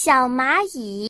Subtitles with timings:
[0.00, 1.08] 小蚂蚁。